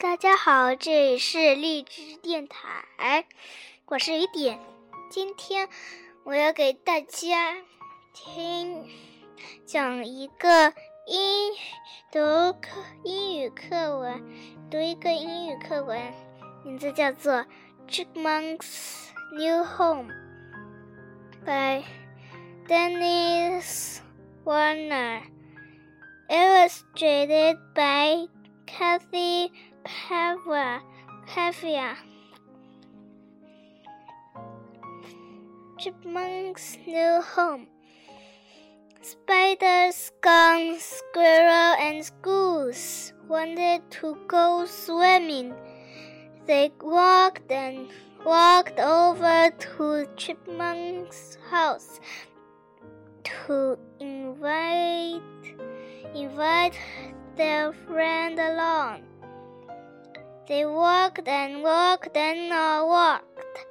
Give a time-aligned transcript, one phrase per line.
[0.00, 3.26] 大家好，这里是荔枝电台，
[3.86, 4.60] 我是雨点。
[5.10, 5.68] 今天
[6.22, 7.56] 我要给大家
[8.14, 8.88] 听
[9.66, 10.72] 讲一个
[11.08, 11.52] 英
[12.12, 12.20] 读
[12.60, 14.22] 课英语课文，
[14.70, 16.00] 读一个英语课文，
[16.64, 17.32] 名字叫做
[17.88, 20.12] 《Chipmunk's New Home》
[21.44, 21.82] by
[22.68, 23.98] Dennis
[24.44, 25.22] Warner,
[26.28, 28.28] illustrated by
[28.64, 29.50] Kathy.
[29.88, 30.82] Pavia,
[31.26, 31.96] Pavia.
[35.78, 37.68] Chipmunk's new home.
[39.00, 45.54] Spider, skunk, squirrel, and goose wanted to go swimming.
[46.46, 47.88] They walked and
[48.26, 51.98] walked over to Chipmunk's house
[53.24, 55.22] to invite
[56.14, 56.78] invite
[57.36, 59.04] their friend along.
[60.48, 63.66] They walked and walked and walked,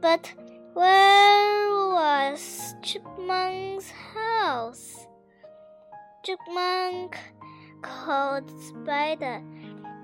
[0.00, 0.32] but
[0.72, 5.08] where was Chipmunk's house?
[6.22, 7.18] Chipmunk
[7.82, 9.42] called Spider.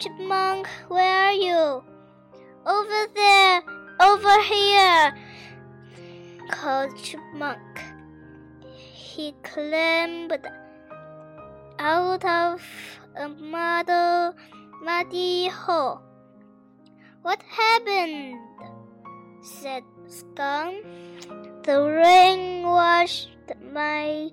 [0.00, 1.84] Chipmunk, where are you?
[2.66, 3.62] Over there,
[4.00, 5.14] over here,
[6.50, 7.84] called Chipmunk.
[8.74, 10.44] He climbed
[11.78, 12.60] out of
[13.16, 14.36] a muddy
[14.82, 16.00] muddy hole.
[17.22, 18.38] What happened?
[19.42, 20.84] said Skunk.
[21.62, 23.36] The rain washed
[23.72, 24.30] my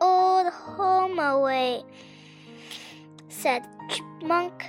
[0.00, 1.84] old home away,
[3.28, 4.64] said Chipmunk.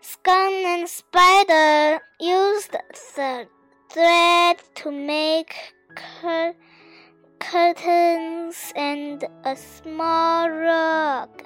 [0.00, 3.46] Skunk and Spider used the
[3.90, 5.53] thread to make
[9.45, 11.43] a small rock.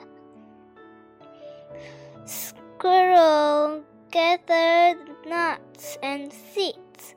[2.23, 7.15] Squirrel gathered nuts and seeds.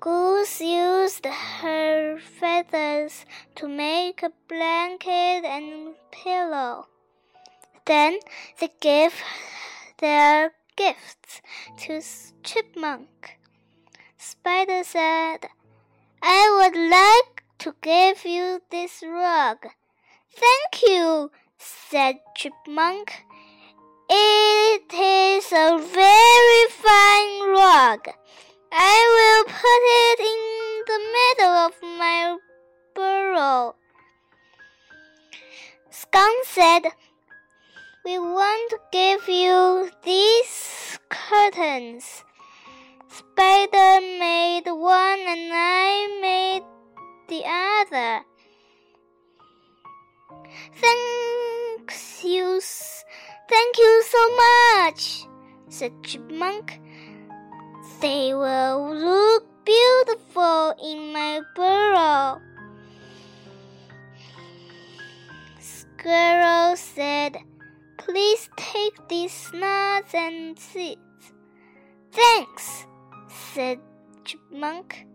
[0.00, 6.88] Goose used her feathers to make a blanket and pillow.
[7.86, 8.18] Then
[8.58, 9.14] they gave
[9.98, 11.42] their gifts
[11.78, 12.02] to
[12.42, 13.38] Chipmunk.
[14.18, 15.46] Spider said,
[16.22, 19.58] I would like to give you this rug.
[20.32, 23.12] Thank you, said Chipmunk.
[24.08, 28.08] It is a very fine rug.
[28.72, 30.40] I will put it in
[30.88, 32.38] the middle of my
[32.94, 33.74] burrow.
[35.90, 36.82] Skunk said,
[38.06, 42.24] We want to give you these curtains.
[43.08, 46.62] Spider made one and I made
[47.30, 48.24] the other.
[50.74, 52.60] Thanks you,
[53.48, 55.26] thank you so much,
[55.68, 56.80] said Chipmunk.
[58.00, 62.40] They will look beautiful in my burrow.
[65.60, 67.36] Squirrel said,
[67.96, 70.98] Please take these nuts and seeds.
[72.10, 72.86] Thanks,
[73.28, 73.78] said
[74.24, 75.09] Chipmunk.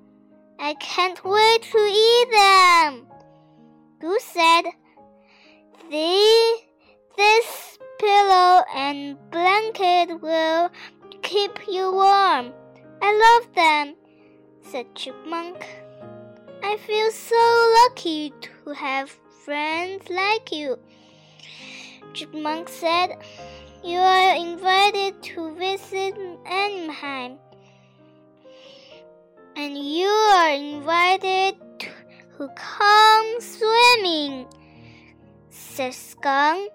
[0.59, 3.07] I can't wait to eat them.
[3.99, 4.63] Goose said,
[5.89, 6.57] the,
[7.17, 10.69] This pillow and blanket will
[11.21, 12.53] keep you warm.
[13.01, 13.95] I love them,
[14.61, 15.65] said Chipmunk.
[16.63, 19.09] I feel so lucky to have
[19.43, 20.79] friends like you.
[22.13, 23.17] Chipmunk said,
[23.83, 26.15] You are invited to visit
[26.45, 27.39] anytime
[29.64, 31.56] And you are invited
[32.38, 34.46] to come swimming,
[35.50, 36.70] said Skunk.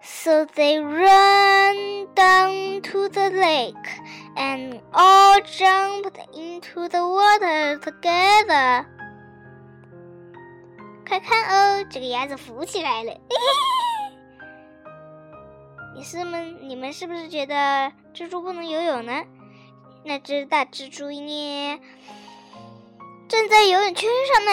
[0.00, 3.74] So they ran down to the lake
[4.36, 8.86] and all jumped into the water together.
[11.06, 13.12] 快看哦，这个鸭子浮起来了！
[15.94, 19.24] 你是们，你们是不是觉得蜘蛛不能游泳呢？
[20.05, 21.79] 那只大蜘蛛呢，
[23.27, 24.51] 正在游泳圈上呢。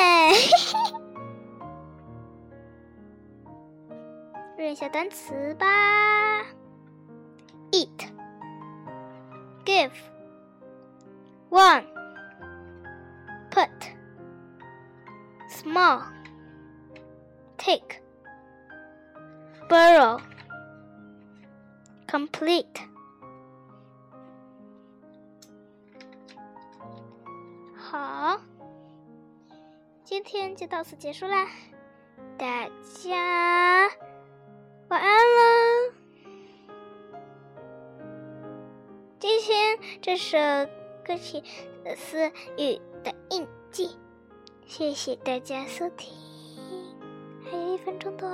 [4.57, 5.67] 认一下单词吧。
[7.73, 8.09] Eat,
[9.65, 9.93] give,
[11.51, 11.85] one,
[13.51, 13.71] put,
[15.49, 16.03] small,
[17.57, 18.01] take,
[19.69, 20.21] burrow,
[22.09, 22.90] complete。
[27.91, 28.41] 好，
[30.05, 31.49] 今天就到此结束啦，
[32.39, 32.69] 大
[33.03, 33.91] 家。
[34.87, 35.95] 晚安了。
[39.19, 40.39] 今天这首
[41.05, 41.43] 歌曲
[41.97, 42.17] 是
[42.57, 43.89] 《雨的印记》，
[44.67, 46.15] 谢谢大家收听，
[47.45, 48.29] 还有一分钟多。